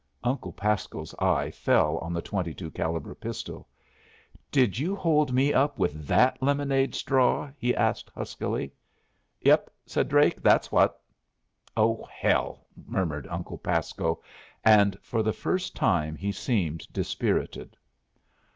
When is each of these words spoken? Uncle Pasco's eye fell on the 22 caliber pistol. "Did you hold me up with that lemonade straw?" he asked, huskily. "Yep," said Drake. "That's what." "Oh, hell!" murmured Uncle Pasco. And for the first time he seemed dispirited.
Uncle 0.23 0.51
Pasco's 0.51 1.13
eye 1.19 1.51
fell 1.51 1.99
on 1.99 2.11
the 2.11 2.23
22 2.23 2.71
caliber 2.71 3.13
pistol. 3.13 3.67
"Did 4.51 4.79
you 4.79 4.95
hold 4.95 5.31
me 5.31 5.53
up 5.53 5.77
with 5.77 6.07
that 6.07 6.41
lemonade 6.41 6.95
straw?" 6.95 7.51
he 7.55 7.75
asked, 7.75 8.09
huskily. 8.15 8.71
"Yep," 9.41 9.69
said 9.85 10.07
Drake. 10.09 10.41
"That's 10.41 10.71
what." 10.71 10.99
"Oh, 11.77 12.03
hell!" 12.11 12.65
murmured 12.87 13.27
Uncle 13.27 13.59
Pasco. 13.59 14.23
And 14.65 14.97
for 15.03 15.21
the 15.21 15.33
first 15.33 15.75
time 15.75 16.15
he 16.15 16.31
seemed 16.31 16.91
dispirited. 16.91 17.77